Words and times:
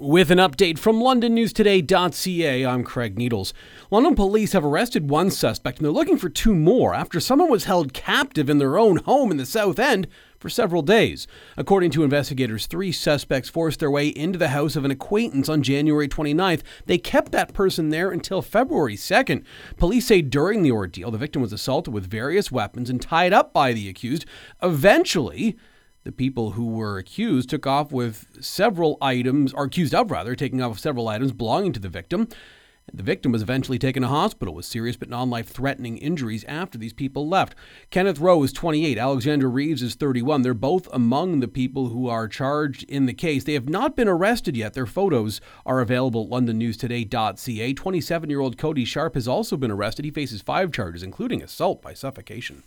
With 0.00 0.30
an 0.30 0.38
update 0.38 0.78
from 0.78 1.00
LondonNewsToday.ca, 1.00 2.64
I'm 2.64 2.84
Craig 2.84 3.18
Needles. 3.18 3.52
London 3.90 4.14
police 4.14 4.52
have 4.52 4.64
arrested 4.64 5.10
one 5.10 5.28
suspect 5.32 5.78
and 5.78 5.84
they're 5.84 5.90
looking 5.90 6.16
for 6.16 6.28
two 6.28 6.54
more 6.54 6.94
after 6.94 7.18
someone 7.18 7.50
was 7.50 7.64
held 7.64 7.92
captive 7.92 8.48
in 8.48 8.58
their 8.58 8.78
own 8.78 8.98
home 8.98 9.32
in 9.32 9.38
the 9.38 9.44
South 9.44 9.80
End 9.80 10.06
for 10.38 10.48
several 10.48 10.82
days. 10.82 11.26
According 11.56 11.90
to 11.90 12.04
investigators, 12.04 12.66
three 12.66 12.92
suspects 12.92 13.48
forced 13.48 13.80
their 13.80 13.90
way 13.90 14.06
into 14.06 14.38
the 14.38 14.50
house 14.50 14.76
of 14.76 14.84
an 14.84 14.92
acquaintance 14.92 15.48
on 15.48 15.64
January 15.64 16.06
29th. 16.06 16.62
They 16.86 16.98
kept 16.98 17.32
that 17.32 17.52
person 17.52 17.88
there 17.88 18.12
until 18.12 18.40
February 18.40 18.94
2nd. 18.94 19.42
Police 19.78 20.06
say 20.06 20.22
during 20.22 20.62
the 20.62 20.70
ordeal, 20.70 21.10
the 21.10 21.18
victim 21.18 21.42
was 21.42 21.52
assaulted 21.52 21.92
with 21.92 22.08
various 22.08 22.52
weapons 22.52 22.88
and 22.88 23.02
tied 23.02 23.32
up 23.32 23.52
by 23.52 23.72
the 23.72 23.88
accused. 23.88 24.26
Eventually, 24.62 25.56
the 26.04 26.12
people 26.12 26.52
who 26.52 26.66
were 26.66 26.98
accused 26.98 27.50
took 27.50 27.66
off 27.66 27.92
with 27.92 28.26
several 28.40 28.96
items, 29.00 29.52
or 29.52 29.64
accused 29.64 29.94
of 29.94 30.10
rather, 30.10 30.34
taking 30.34 30.62
off 30.62 30.78
several 30.78 31.08
items 31.08 31.32
belonging 31.32 31.72
to 31.72 31.80
the 31.80 31.88
victim. 31.88 32.28
The 32.92 33.02
victim 33.02 33.32
was 33.32 33.42
eventually 33.42 33.78
taken 33.78 34.02
to 34.02 34.08
hospital 34.08 34.54
with 34.54 34.64
serious 34.64 34.96
but 34.96 35.08
non 35.08 35.30
life 35.30 35.48
threatening 35.48 35.98
injuries 35.98 36.44
after 36.44 36.78
these 36.78 36.92
people 36.92 37.28
left. 37.28 37.54
Kenneth 37.90 38.18
Rowe 38.18 38.42
is 38.42 38.52
28, 38.52 38.98
Alexander 38.98 39.50
Reeves 39.50 39.82
is 39.82 39.94
31. 39.94 40.42
They're 40.42 40.54
both 40.54 40.88
among 40.92 41.40
the 41.40 41.48
people 41.48 41.88
who 41.88 42.08
are 42.08 42.28
charged 42.28 42.84
in 42.84 43.06
the 43.06 43.14
case. 43.14 43.44
They 43.44 43.54
have 43.54 43.68
not 43.68 43.96
been 43.96 44.08
arrested 44.08 44.56
yet. 44.56 44.74
Their 44.74 44.86
photos 44.86 45.40
are 45.66 45.80
available 45.80 46.24
at 46.24 46.30
londonnewstoday.ca. 46.30 47.74
27 47.74 48.30
year 48.30 48.40
old 48.40 48.56
Cody 48.58 48.84
Sharp 48.84 49.14
has 49.14 49.28
also 49.28 49.56
been 49.56 49.70
arrested. 49.70 50.04
He 50.04 50.10
faces 50.10 50.42
five 50.42 50.72
charges, 50.72 51.02
including 51.02 51.42
assault 51.42 51.82
by 51.82 51.94
suffocation. 51.94 52.62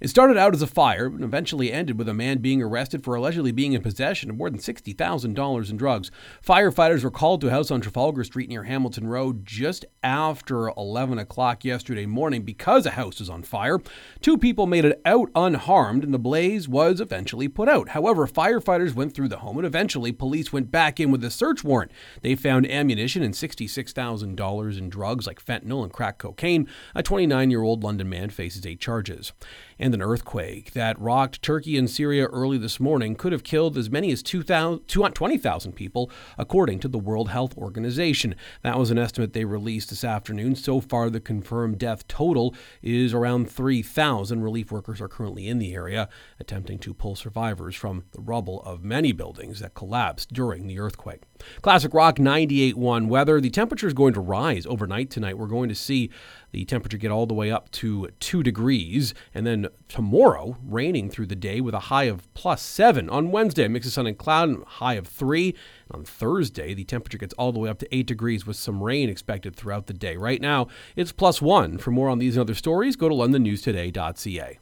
It 0.00 0.08
started 0.08 0.36
out 0.36 0.54
as 0.54 0.62
a 0.62 0.66
fire, 0.66 1.08
but 1.08 1.24
eventually 1.24 1.70
ended 1.70 1.98
with 1.98 2.08
a 2.08 2.14
man 2.14 2.38
being 2.38 2.62
arrested 2.62 3.04
for 3.04 3.14
allegedly 3.14 3.52
being 3.52 3.74
in 3.74 3.82
possession 3.82 4.30
of 4.30 4.36
more 4.36 4.50
than 4.50 4.58
$60,000 4.58 5.70
in 5.70 5.76
drugs. 5.76 6.10
Firefighters 6.44 7.04
were 7.04 7.10
called 7.10 7.40
to 7.42 7.48
a 7.48 7.50
house 7.50 7.70
on 7.70 7.80
Trafalgar 7.80 8.24
Street 8.24 8.48
near 8.48 8.64
Hamilton 8.64 9.06
Road 9.06 9.46
just 9.52 9.84
after 10.02 10.68
11 10.68 11.18
o'clock 11.18 11.62
yesterday 11.62 12.06
morning 12.06 12.40
because 12.40 12.86
a 12.86 12.92
house 12.92 13.20
was 13.20 13.28
on 13.28 13.42
fire. 13.42 13.78
Two 14.22 14.38
people 14.38 14.66
made 14.66 14.86
it 14.86 14.98
out 15.04 15.30
unharmed, 15.34 16.02
and 16.02 16.14
the 16.14 16.18
blaze 16.18 16.70
was 16.70 17.02
eventually 17.02 17.48
put 17.48 17.68
out. 17.68 17.90
However, 17.90 18.26
firefighters 18.26 18.94
went 18.94 19.14
through 19.14 19.28
the 19.28 19.40
home, 19.40 19.58
and 19.58 19.66
eventually 19.66 20.10
police 20.10 20.54
went 20.54 20.70
back 20.70 20.98
in 20.98 21.10
with 21.10 21.22
a 21.22 21.30
search 21.30 21.62
warrant. 21.62 21.92
They 22.22 22.34
found 22.34 22.66
ammunition 22.66 23.22
and 23.22 23.34
$66,000 23.34 24.78
in 24.78 24.88
drugs 24.88 25.26
like 25.26 25.44
fentanyl 25.44 25.82
and 25.82 25.92
crack 25.92 26.16
cocaine. 26.16 26.66
A 26.94 27.02
29 27.02 27.50
year 27.50 27.62
old 27.62 27.84
London 27.84 28.08
man 28.08 28.30
faces 28.30 28.64
eight 28.64 28.80
charges 28.80 29.34
and 29.82 29.94
an 29.94 30.00
earthquake 30.00 30.72
that 30.74 30.98
rocked 31.00 31.42
Turkey 31.42 31.76
and 31.76 31.90
Syria 31.90 32.26
early 32.26 32.56
this 32.56 32.78
morning 32.78 33.16
could 33.16 33.32
have 33.32 33.42
killed 33.42 33.76
as 33.76 33.90
many 33.90 34.12
as 34.12 34.22
uh, 34.22 34.78
20,000 34.86 35.72
people, 35.72 36.10
according 36.38 36.78
to 36.78 36.88
the 36.88 37.00
World 37.00 37.30
Health 37.30 37.58
Organization. 37.58 38.36
That 38.62 38.78
was 38.78 38.92
an 38.92 38.98
estimate 38.98 39.32
they 39.32 39.44
released 39.44 39.90
this 39.90 40.04
afternoon. 40.04 40.54
So 40.54 40.80
far, 40.80 41.10
the 41.10 41.18
confirmed 41.18 41.78
death 41.78 42.06
total 42.06 42.54
is 42.80 43.12
around 43.12 43.50
3,000. 43.50 44.40
Relief 44.40 44.70
workers 44.70 45.00
are 45.00 45.08
currently 45.08 45.48
in 45.48 45.58
the 45.58 45.74
area, 45.74 46.08
attempting 46.38 46.78
to 46.78 46.94
pull 46.94 47.16
survivors 47.16 47.74
from 47.74 48.04
the 48.12 48.20
rubble 48.20 48.62
of 48.62 48.84
many 48.84 49.10
buildings 49.10 49.58
that 49.58 49.74
collapsed 49.74 50.32
during 50.32 50.68
the 50.68 50.78
earthquake. 50.78 51.22
Classic 51.60 51.92
Rock 51.92 52.16
98.1 52.16 53.08
weather. 53.08 53.40
The 53.40 53.50
temperature 53.50 53.88
is 53.88 53.94
going 53.94 54.14
to 54.14 54.20
rise 54.20 54.64
overnight 54.64 55.10
tonight. 55.10 55.38
We're 55.38 55.46
going 55.48 55.68
to 55.68 55.74
see 55.74 56.10
the 56.52 56.64
temperature 56.64 56.98
get 56.98 57.10
all 57.10 57.26
the 57.26 57.34
way 57.34 57.50
up 57.50 57.70
to 57.72 58.08
2 58.20 58.42
degrees. 58.42 59.14
And 59.34 59.46
then 59.46 59.66
tomorrow, 59.88 60.56
raining 60.64 61.10
through 61.10 61.26
the 61.26 61.36
day 61.36 61.60
with 61.60 61.74
a 61.74 61.80
high 61.80 62.04
of 62.04 62.32
plus 62.34 62.62
7. 62.62 63.10
On 63.10 63.30
Wednesday, 63.30 63.68
mix 63.68 63.86
of 63.86 63.92
sun 63.92 64.06
and 64.06 64.16
cloud, 64.16 64.62
high 64.64 64.94
of 64.94 65.06
3. 65.06 65.54
On 65.90 66.04
Thursday, 66.04 66.74
the 66.74 66.84
temperature 66.84 67.18
gets 67.18 67.34
all 67.34 67.52
the 67.52 67.58
way 67.58 67.68
up 67.68 67.78
to 67.78 67.94
8 67.94 68.06
degrees 68.06 68.46
with 68.46 68.56
some 68.56 68.82
rain 68.82 69.08
expected 69.08 69.54
throughout 69.54 69.86
the 69.86 69.92
day. 69.92 70.16
Right 70.16 70.40
now, 70.40 70.68
it's 70.96 71.12
plus 71.12 71.42
1. 71.42 71.78
For 71.78 71.90
more 71.90 72.08
on 72.08 72.18
these 72.18 72.36
and 72.36 72.42
other 72.42 72.54
stories, 72.54 72.96
go 72.96 73.08
to 73.08 73.14
londonnewstoday.ca. 73.14 74.58